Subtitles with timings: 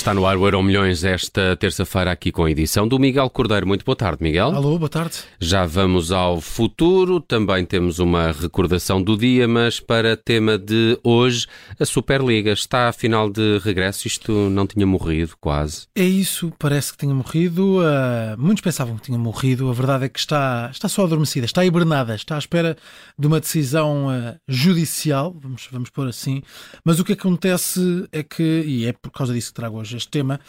[0.00, 3.66] Está no ar o Euro Milhões esta terça-feira aqui com a edição do Miguel Cordeiro.
[3.66, 4.50] Muito boa tarde, Miguel.
[4.50, 5.18] Alô, boa tarde.
[5.38, 11.46] Já vamos ao futuro, também temos uma recordação do dia, mas para tema de hoje,
[11.78, 14.08] a Superliga está a final de regresso.
[14.08, 15.86] Isto não tinha morrido, quase.
[15.94, 17.80] É isso, parece que tinha morrido.
[17.80, 19.68] Uh, muitos pensavam que tinha morrido.
[19.68, 22.74] A verdade é que está, está só adormecida, está hibernada, está à espera
[23.18, 26.40] de uma decisão uh, judicial, vamos, vamos pôr assim.
[26.82, 29.96] Mas o que acontece é que, e é por causa disso que trago hoje hoje
[29.96, 30.40] este tema,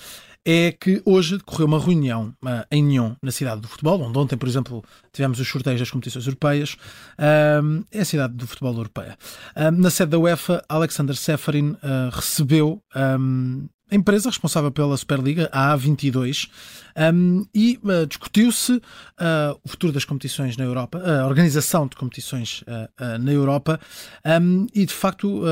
[0.44, 4.36] é que hoje decorreu uma reunião uh, em Nyon, na cidade do futebol, onde ontem,
[4.38, 6.73] por exemplo, tivemos os sorteios das competições europeias.
[7.20, 9.18] Uh, é a cidade do futebol europeia.
[9.55, 11.76] Uh, na sede da UEFA, Alexander Seferin
[12.12, 16.49] recebeu um, a empresa responsável pela Superliga, a A22,
[17.13, 22.62] um, e uh, discutiu-se uh, o futuro das competições na Europa, a organização de competições
[22.62, 23.80] uh, na Europa,
[24.41, 25.44] um, e de facto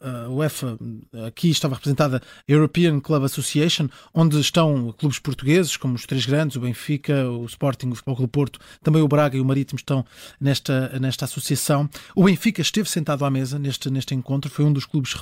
[0.00, 0.78] a UEFA,
[1.26, 6.56] aqui estava representada a European Club Association, onde estão clubes portugueses, como os três grandes,
[6.56, 10.04] o Benfica, o Sporting, o Futebol Clube Porto, também o Braga e o Marítimo estão
[10.40, 11.88] nesta, nesta associação.
[12.14, 15.14] O Benfica esteve sentado à mesa neste, neste encontro, foi um dos clubes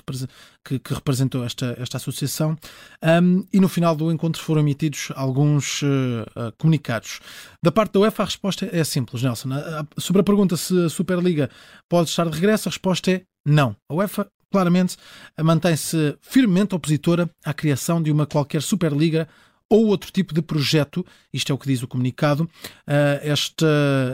[0.65, 2.57] que, que representou esta, esta associação,
[3.23, 7.21] um, e no final do encontro foram emitidos alguns uh, comunicados.
[7.63, 9.49] Da parte da UEFA, a resposta é simples, Nelson.
[9.99, 11.51] Sobre a pergunta se a Superliga
[11.89, 13.75] pode estar de regresso, a resposta é não.
[13.89, 14.97] A UEFA claramente
[15.43, 19.29] mantém-se firmemente opositora à criação de uma qualquer Superliga
[19.71, 22.49] ou outro tipo de projeto, isto é o que diz o comunicado.
[22.87, 23.67] Eh, esta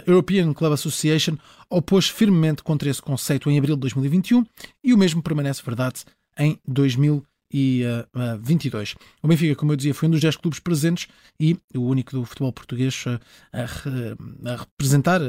[0.07, 1.37] European Club Association
[1.71, 4.45] opôs firmemente contra esse conceito em abril de 2021
[4.83, 6.05] e o mesmo permanece verdade
[6.37, 6.59] em
[7.53, 8.95] 2022.
[9.23, 12.25] O Benfica, como eu dizia, foi um dos 10 clubes presentes e o único do
[12.25, 13.05] futebol português
[13.53, 15.21] a, a representar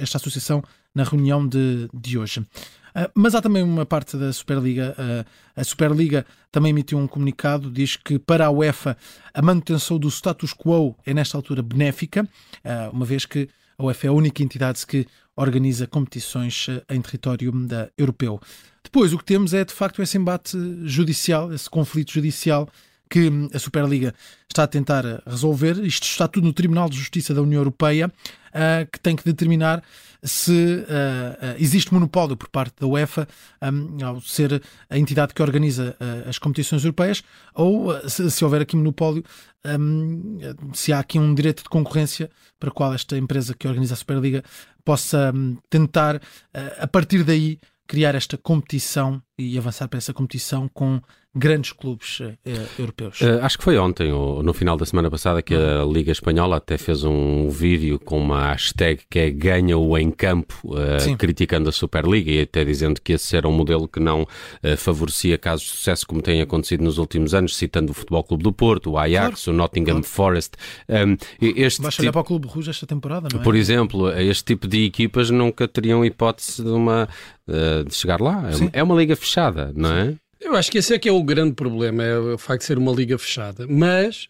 [0.00, 0.62] esta associação
[0.94, 2.40] na reunião de, de hoje.
[2.40, 4.94] Uh, mas há também uma parte da Superliga.
[4.98, 8.96] Uh, a Superliga também emitiu um comunicado, diz que para a UEFA
[9.32, 14.06] a manutenção do status quo é nesta altura benéfica, uh, uma vez que a UEFA
[14.06, 15.06] é a única entidade que
[15.36, 18.40] organiza competições em território da, europeu.
[18.82, 22.68] Depois, o que temos é de facto esse embate judicial, esse conflito judicial
[23.12, 24.14] que a Superliga
[24.48, 25.76] está a tentar resolver.
[25.84, 29.82] Isto está tudo no Tribunal de Justiça da União Europeia, uh, que tem que determinar
[30.22, 33.28] se uh, uh, existe monopólio por parte da UEFA,
[33.60, 35.94] um, ao ser a entidade que organiza
[36.26, 37.22] as competições europeias,
[37.54, 39.22] ou se, se, houver aqui monopólio,
[39.78, 40.38] um,
[40.72, 43.96] se há aqui um direito de concorrência para o qual esta empresa que organiza a
[43.96, 44.42] Superliga
[44.82, 46.18] possa um, tentar,
[46.78, 50.98] a partir daí, criar esta competição e avançar para essa competição com
[51.34, 52.36] grandes clubes uh,
[52.78, 53.20] europeus.
[53.20, 55.92] Uh, acho que foi ontem, ou no final da semana passada, que a uhum.
[55.92, 61.16] Liga Espanhola até fez um vídeo com uma hashtag que é ganha-o em campo, uh,
[61.16, 64.26] criticando a Superliga e até dizendo que esse era um modelo que não
[64.76, 68.52] favorecia casos de sucesso como tem acontecido nos últimos anos, citando o Futebol Clube do
[68.52, 69.56] Porto, o Ajax, claro.
[69.56, 70.04] o Nottingham claro.
[70.04, 70.52] Forest.
[70.88, 72.02] Um, este Vais tipo...
[72.02, 73.44] olhar para o Clube Rouge esta temporada, não é?
[73.44, 77.08] Por exemplo, este tipo de equipas nunca teriam hipótese de, uma,
[77.46, 78.50] de chegar lá.
[78.72, 80.14] É, é uma liga fechada, não é?
[80.42, 82.78] Eu acho que esse é que é o grande problema, é o facto de ser
[82.78, 83.66] uma liga fechada.
[83.68, 84.28] Mas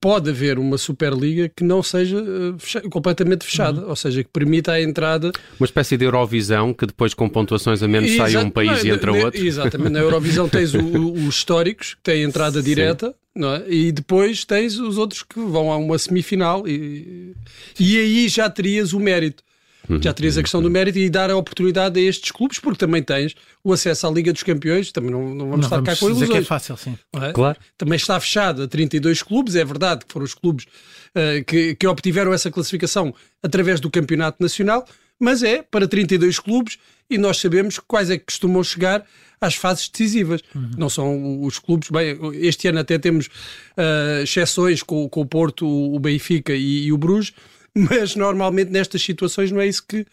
[0.00, 3.88] pode haver uma Superliga que não seja uh, completamente fechada, uhum.
[3.88, 5.32] ou seja, que permita a entrada.
[5.58, 8.90] Uma espécie de Eurovisão que depois, com pontuações a menos, sai um país não, e
[8.90, 9.44] entra outro.
[9.44, 13.72] Exatamente, na Eurovisão tens os históricos, que têm entrada direta, é?
[13.72, 17.34] e depois tens os outros que vão a uma semifinal, e,
[17.78, 19.42] e aí já terias o mérito.
[19.88, 20.02] Uhum.
[20.02, 23.02] Já terias a questão do mérito e dar a oportunidade a estes clubes, porque também
[23.02, 25.96] tens o acesso à Liga dos Campeões, também não, não vamos não, estar vamos cá
[25.96, 26.30] com ilusões.
[26.30, 26.98] que é fácil, sim.
[27.14, 27.32] É?
[27.32, 27.58] Claro.
[27.78, 31.86] Também está fechado a 32 clubes, é verdade que foram os clubes uh, que, que
[31.86, 34.86] obtiveram essa classificação através do Campeonato Nacional,
[35.18, 39.04] mas é para 32 clubes e nós sabemos quais é que costumam chegar
[39.40, 40.42] às fases decisivas.
[40.54, 40.70] Uhum.
[40.76, 41.90] Não são os clubes.
[41.90, 46.92] Bem, este ano até temos uh, exceções com, com o Porto, o Benfica e, e
[46.92, 47.32] o Bruges
[47.76, 50.06] mas normalmente nestas situações não é isso que,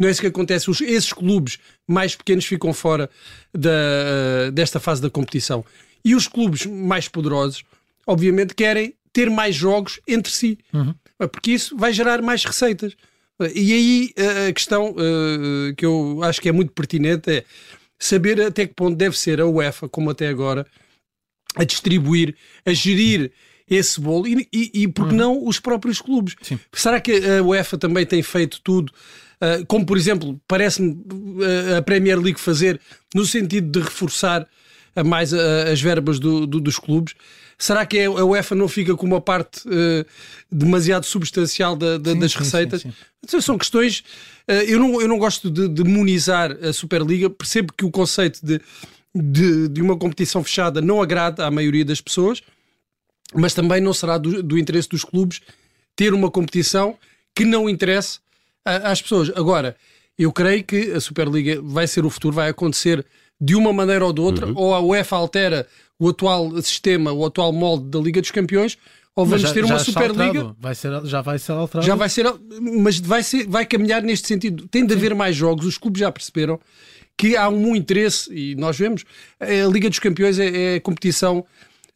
[0.00, 0.68] não é isso que acontece.
[0.68, 3.08] Os, esses clubes mais pequenos ficam fora
[3.52, 5.64] da, desta fase da competição.
[6.04, 7.64] E os clubes mais poderosos,
[8.04, 10.92] obviamente, querem ter mais jogos entre si, uhum.
[11.30, 12.94] porque isso vai gerar mais receitas.
[13.54, 14.14] E aí
[14.48, 17.44] a questão uh, que eu acho que é muito pertinente é
[17.98, 20.66] saber até que ponto deve ser a UEFA, como até agora,
[21.54, 22.36] a distribuir,
[22.66, 23.32] a gerir
[23.68, 25.18] esse bolo e, e, e porque uhum.
[25.18, 26.34] não os próprios clubes?
[26.42, 26.58] Sim.
[26.72, 28.92] Será que a UEFA também tem feito tudo?
[29.40, 32.80] Uh, como, por exemplo, parece-me uh, a Premier League fazer
[33.14, 34.46] no sentido de reforçar
[35.04, 35.38] mais uh,
[35.72, 37.14] as verbas do, do, dos clubes.
[37.58, 39.62] Será que a UEFA não fica com uma parte
[40.50, 42.82] demasiado substancial da, da, sim, das sim, receitas?
[42.82, 44.02] Sim, então, São questões.
[44.66, 48.60] eu, não, eu não gosto de demonizar a Superliga, percebo que o conceito de
[49.14, 52.42] de, de uma competição fechada não agrada à maioria das pessoas,
[53.34, 55.40] mas também não será do, do interesse dos clubes
[55.96, 56.96] ter uma competição
[57.34, 58.18] que não interesse
[58.64, 59.30] a, às pessoas.
[59.34, 59.76] Agora,
[60.18, 63.04] eu creio que a Superliga vai ser o futuro, vai acontecer
[63.40, 64.54] de uma maneira ou de outra, uhum.
[64.56, 65.66] ou a UEFA altera
[65.98, 68.78] o atual sistema, o atual molde da Liga dos Campeões,
[69.14, 70.54] ou vamos já, ter uma Superliga.
[70.58, 71.86] Vai ser, já vai ser alterado.
[71.86, 72.26] Já vai ser,
[72.60, 74.66] mas vai, ser, vai caminhar neste sentido.
[74.68, 74.98] Tem de Sim.
[74.98, 76.58] haver mais jogos, os clubes já perceberam
[77.16, 79.04] que há um interesse, e nós vemos,
[79.38, 81.44] a Liga dos Campeões é, é competição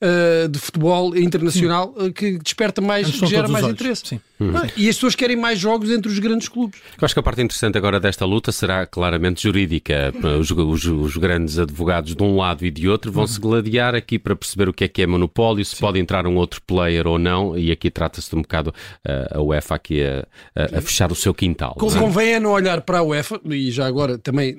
[0.03, 4.03] uh, de futebol internacional uh, que desperta mais, que gera mais interesse.
[4.07, 4.21] Sim.
[4.41, 4.53] Uhum.
[4.77, 6.81] E as pessoas querem mais jogos entre os grandes clubes.
[7.01, 10.13] Eu acho que a parte interessante agora desta luta será claramente jurídica.
[10.39, 14.19] Os, os, os grandes advogados de um lado e de outro vão se gladiar aqui
[14.19, 15.81] para perceber o que é que é monopólio, se Sim.
[15.81, 19.43] pode entrar um outro player ou não, e aqui trata-se de um bocado uh, a
[19.43, 21.75] UEFA aqui a, a, a, fechar o seu quintal.
[21.75, 24.57] Convém é não olhar para a UEFA, e já agora também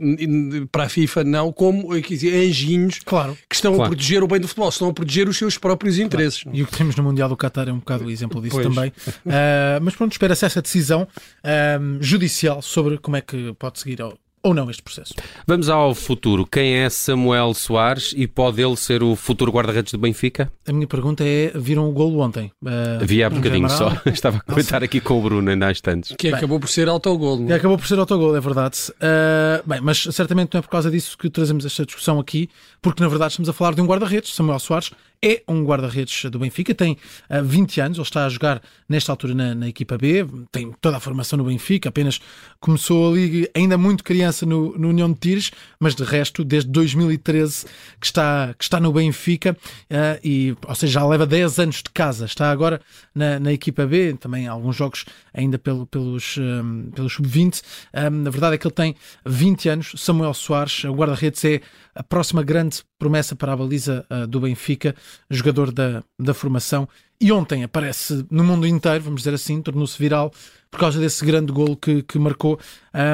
[0.71, 3.37] para a FIFA, não, como anjinhos claro.
[3.47, 3.85] que estão claro.
[3.85, 6.43] a proteger o bem do futebol, estão a proteger os seus próprios interesses.
[6.43, 6.57] Claro.
[6.57, 8.67] E o que temos no Mundial do Qatar é um bocado o exemplo disso pois.
[8.67, 8.91] também.
[9.25, 14.01] Uh, Uh, mas pronto, espera-se essa decisão uh, judicial sobre como é que pode seguir
[14.41, 15.13] ou não este processo.
[15.45, 16.45] Vamos ao futuro.
[16.45, 20.51] Quem é Samuel Soares e pode ele ser o futuro guarda-redes do Benfica?
[20.67, 22.51] A minha pergunta é: viram o golo ontem?
[22.63, 23.91] Uh, Vi há bocadinho só.
[24.05, 26.15] Estava a comentar aqui com o Bruno ainda há instantes.
[26.17, 27.45] Que bem, acabou por ser autogolo.
[27.47, 28.77] Que acabou por ser autogolo, é verdade.
[28.91, 32.49] Uh, bem, mas certamente não é por causa disso que trazemos esta discussão aqui,
[32.81, 36.39] porque na verdade estamos a falar de um guarda-redes, Samuel Soares, é um guarda-redes do
[36.39, 36.97] Benfica, tem uh,
[37.29, 40.97] ah, 20 anos, ele está a jogar nesta altura na, na, equipa B, tem toda
[40.97, 42.21] a formação no Benfica, apenas
[42.59, 47.65] começou ali ainda muito criança no, no União de Tires, mas de resto, desde 2013
[47.99, 49.57] que está, que está no Benfica,
[49.91, 52.81] uh, e, ou seja, já leva 10 anos de casa, está agora
[53.13, 57.61] na, na equipa B, também alguns jogos ainda pelo, pelos, um, pelos sub-20.
[57.93, 58.95] Um, a verdade é que ele tem
[59.25, 61.61] 20 anos, Samuel Soares, o guarda-redes é
[61.99, 64.95] a próxima grande promessa para a baliza uh, do Benfica,
[65.29, 66.87] jogador da, da formação.
[67.19, 70.31] E ontem aparece no mundo inteiro, vamos dizer assim, tornou-se viral
[70.71, 72.57] por causa desse grande golo que, que marcou.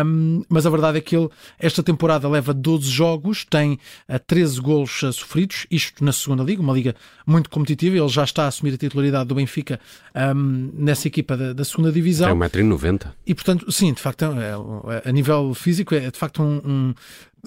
[0.06, 4.62] Um, mas a verdade é que ele, esta temporada, leva 12 jogos, tem uh, 13
[4.62, 6.96] golos uh, sofridos, isto na segunda liga, uma liga
[7.26, 7.98] muito competitiva.
[7.98, 9.80] Ele já está a assumir a titularidade do Benfica
[10.36, 12.30] um, nessa equipa da, da segunda divisão.
[12.30, 13.08] É 1,90m.
[13.26, 16.94] E portanto, sim, de facto, é, é, a nível físico, é de facto um, um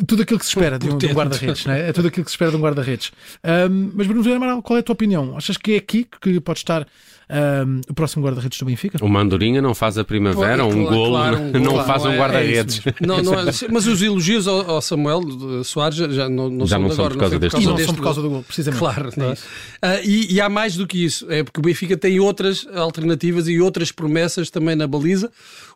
[0.06, 1.88] tudo aquilo que se espera de um, um guarda-redes, é?
[1.88, 1.92] é?
[1.92, 3.12] tudo aquilo que se espera de um guarda-redes.
[3.44, 5.36] Um, mas Bruno Amaral, qual é a tua opinião?
[5.36, 6.86] Achas que é aqui que pode estar
[7.30, 9.04] um, o próximo guarda-redes do Benfica?
[9.04, 12.80] O Mandorinha não faz a primavera, um, golo, claro, um não, faz um é guarda-redes.
[12.86, 15.22] É não, não é, mas os elogios ao, ao Samuel
[15.64, 17.70] Soares já não, não já são, não são agora, por causa não deste gol.
[17.70, 18.78] não são por causa do gol, precisamente.
[18.78, 19.32] Claro, é?
[19.32, 23.46] uh, e, e há mais do que isso, é porque o Benfica tem outras alternativas
[23.48, 25.30] e outras promessas também na baliza.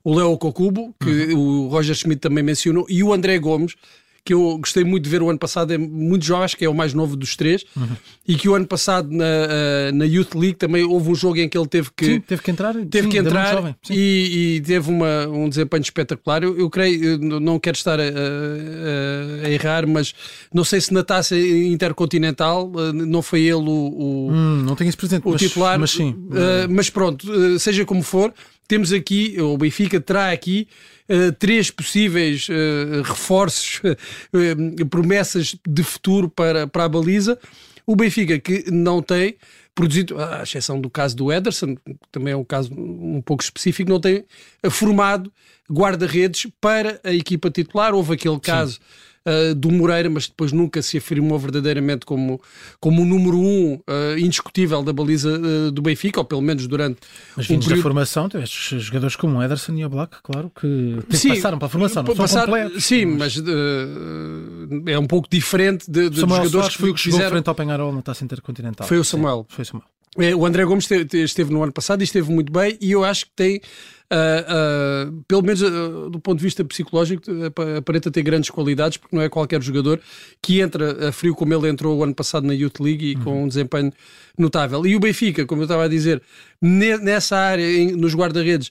[0.05, 1.67] O Léo Cocubo, que uhum.
[1.67, 3.77] o Roger Schmidt também mencionou, e o André Gomes,
[4.25, 6.69] que eu gostei muito de ver o ano passado, é muito jovem, acho que é
[6.69, 7.89] o mais novo dos três, uhum.
[8.27, 11.49] e que o ano passado na, uh, na Youth League também houve um jogo em
[11.49, 14.61] que ele teve que, sim, teve que entrar, teve sim, que entrar jovem, e, e,
[14.61, 16.45] teve uma, um desempenho espetacular.
[16.45, 20.15] Eu, eu creio, eu não quero estar a, a, a, errar, mas
[20.55, 24.89] não sei se na taça intercontinental uh, não foi ele o, o, hum, não tenho
[24.89, 26.11] isso presente, o mas, titular, mas sim.
[26.11, 27.27] Uh, mas pronto,
[27.59, 28.33] seja como for,
[28.73, 30.67] temos aqui, o Benfica terá aqui
[31.07, 37.39] uh, três possíveis uh, reforços, uh, promessas de futuro para, para a baliza.
[37.87, 39.37] O Benfica que não tem
[39.75, 41.77] produzido, à exceção do caso do Ederson,
[42.11, 44.25] também é um caso um pouco específico, não tem
[44.71, 45.31] formado
[45.71, 47.93] guarda-redes para a equipa titular.
[47.93, 48.77] Houve aquele caso.
[48.77, 52.41] Sim uh, do Moreira, mas depois nunca se afirmou verdadeiramente como,
[52.81, 56.99] como o número um uh, indiscutível da baliza uh, do Benfica, ou pelo menos durante
[57.37, 57.77] Mas um período...
[57.77, 61.69] da formação, tiveste jogadores como o Ederson e o Black, claro, que sim, passaram pela
[61.69, 63.43] formação, não passar, completos, Sim, mas, mas
[64.87, 67.49] é um pouco diferente de, de Samuel jogadores Soares que foi o que chegou frente
[67.49, 68.87] ao Penharol na Taça Intercontinental.
[68.87, 69.47] Foi o Samuel.
[69.49, 69.93] Sim, foi o Samuel.
[70.19, 73.25] É, o André Gomes esteve, no ano passado e esteve muito bem, e eu acho
[73.25, 77.23] que tem, uh, uh, pelo menos uh, do ponto de vista psicológico,
[77.79, 79.99] aparenta ter grandes qualidades, porque não é qualquer jogador
[80.43, 83.23] que entra a frio como ele entrou o ano passado na Youth League e uhum.
[83.23, 83.91] com um desempenho
[84.37, 84.87] notável.
[84.87, 86.21] E o Benfica, como eu estava a dizer,
[86.61, 88.71] nessa área, em, nos guarda-redes,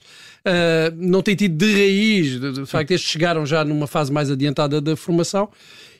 [0.96, 4.80] não tem tido de raiz, de, de facto, estes chegaram já numa fase mais adiantada
[4.80, 5.48] da formação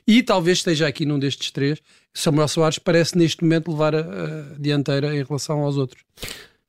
[0.07, 1.79] e talvez esteja aqui num destes três.
[2.13, 6.03] Samuel Soares parece neste momento levar a, a dianteira em relação aos outros.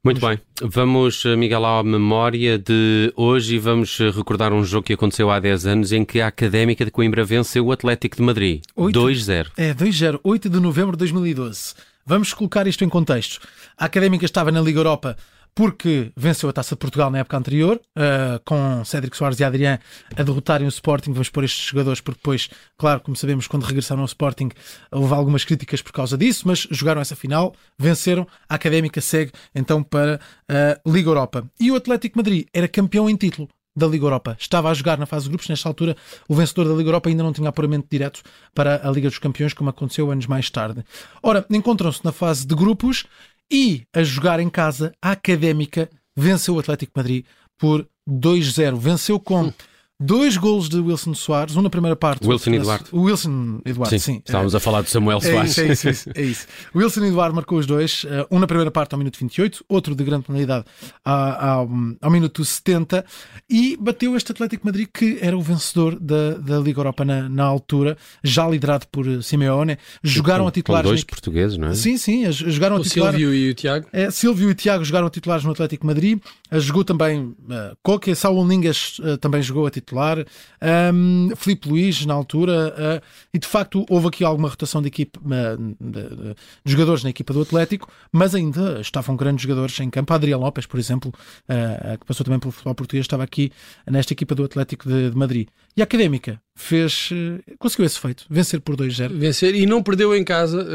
[0.04, 4.84] Muito bem, vamos, eh, Miguel, à memória de hoje e vamos eh, recordar um jogo
[4.84, 8.22] que aconteceu há 10 anos em que a Académica de Coimbra venceu o Atlético de
[8.22, 8.62] Madrid.
[8.76, 9.52] 2-0.
[9.56, 11.72] É, 2-0, 8 de novembro de 2012.
[12.04, 13.40] Vamos colocar isto em contexto.
[13.78, 15.16] A Académica estava na Liga Europa
[15.54, 19.78] porque venceu a Taça de Portugal na época anterior, uh, com Cédric Soares e Adrián
[20.16, 21.12] a derrotarem o Sporting.
[21.12, 24.50] Vamos pôr estes jogadores, porque depois, claro, como sabemos, quando regressaram ao Sporting,
[24.90, 28.26] houve algumas críticas por causa disso, mas jogaram essa final, venceram.
[28.48, 31.48] A Académica segue então para a Liga Europa.
[31.60, 34.36] E o Atlético Madrid era campeão em título da Liga Europa.
[34.38, 35.48] Estava a jogar na fase de grupos.
[35.48, 35.96] Nesta altura,
[36.28, 38.22] o vencedor da Liga Europa ainda não tinha apuramento direto
[38.54, 40.84] para a Liga dos Campeões, como aconteceu anos mais tarde.
[41.22, 43.04] Ora, encontram-se na fase de grupos
[43.50, 47.24] e a jogar em casa, a Académica venceu o Atlético Madrid
[47.58, 48.76] por 2-0.
[48.78, 49.52] Venceu com
[50.00, 52.26] Dois golos de Wilson Soares, um na primeira parte.
[52.26, 52.86] Wilson Eduardo.
[52.90, 53.98] O Wilson Eduardo, sim.
[54.00, 54.22] sim.
[54.26, 55.56] Estávamos a falar de Samuel Soares.
[55.56, 56.46] É isso, é isso, é isso.
[56.74, 59.94] O Wilson Eduardo marcou os dois, eh, um na primeira parte ao minuto 28, outro
[59.94, 60.64] de grande penalidade
[61.04, 61.70] ao,
[62.00, 63.04] ao minuto 70,
[63.48, 67.44] e bateu este Atlético Madrid que era o vencedor da, da Liga Europa na, na
[67.44, 69.78] altura, já liderado por Simeone.
[70.02, 70.86] Jogaram com, a titulares.
[70.86, 71.74] Com dois portugueses, não é?
[71.74, 73.16] Sim, sim, jogaram o a titulares.
[73.16, 73.86] Silvio e o Tiago.
[73.92, 76.18] É, Silvio e o Tiago jogaram a titulares no Atlético Madrid.
[76.50, 77.36] Jogou também uh,
[77.80, 83.38] Coque, Saúl Ningas uh, também jogou a titular um, Filipe Luís na altura, uh, e
[83.38, 87.32] de facto houve aqui alguma rotação de equipe uh, de, de, de, jogadores na equipa
[87.32, 90.12] do Atlético, mas ainda estavam grandes jogadores em campo.
[90.12, 91.12] Adriano Lopes, por exemplo,
[91.48, 93.52] uh, que passou também pelo futebol português, estava aqui
[93.90, 95.48] nesta equipa do Atlético de, de Madrid.
[95.76, 97.10] E a Académica fez,
[97.58, 99.08] conseguiu esse feito, vencer por 2-0.
[99.12, 100.66] Vencer e não perdeu em casa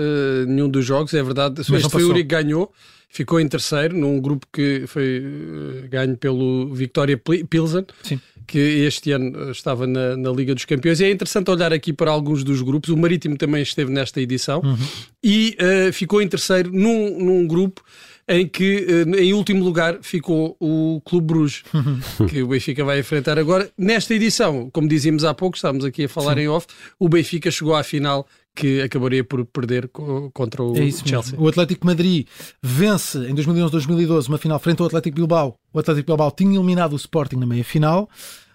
[0.46, 1.62] nenhum dos jogos, é verdade.
[1.70, 2.74] Mas este foi o único que ganhou
[3.10, 7.86] ficou em terceiro num grupo que foi ganho pelo Victoria Pilsen.
[8.04, 8.20] Sim
[8.50, 11.00] que este ano estava na, na, Liga dos Campeões.
[11.00, 12.90] E é interessante olhar aqui para alguns dos grupos.
[12.90, 14.78] O Marítimo também esteve nesta edição uhum.
[15.24, 17.84] e uh, ficou em terceiro num, num grupo
[18.30, 21.64] em que, uh, em último lugar, ficou o Clube Bruges,
[22.30, 23.70] que o Benfica vai enfrentar agora.
[23.78, 26.42] Nesta edição, como dizíamos há pouco, estávamos aqui a falar Sim.
[26.42, 26.68] em off,
[27.00, 31.32] o Benfica chegou à final que acabaria por perder contra o é Chelsea.
[31.32, 31.46] Mesmo.
[31.46, 32.28] O Atlético Madrid
[32.62, 35.58] vence em 2011-2012 uma final frente ao Atlético Bilbao.
[35.74, 38.10] O Atlético Bilbao tinha eliminado o Sporting na meia-final.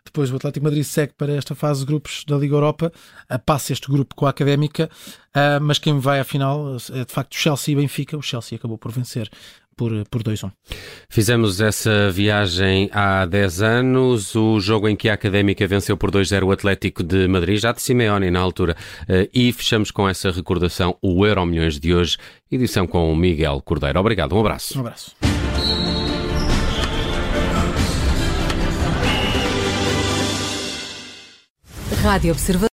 [0.04, 2.92] Depois o Atlético Madrid segue para esta fase de grupos da Liga Europa,
[3.46, 4.90] passa este grupo com a Académica,
[5.32, 8.16] ah, mas quem vai à final é de facto o Chelsea e Benfica.
[8.16, 9.30] O Chelsea acabou por vencer
[9.76, 10.50] por, por 2-1.
[11.08, 16.44] Fizemos essa viagem há 10 anos, o jogo em que a Académica venceu por 2-0
[16.44, 18.76] o Atlético de Madrid, já de Simeone na altura,
[19.08, 22.16] eh, e fechamos com essa recordação o Euro Milhões de hoje,
[22.50, 23.98] edição com o Miguel Cordeiro.
[24.00, 24.78] Obrigado, um abraço.
[24.78, 25.14] Um abraço.
[32.02, 32.62] Rádio Observador.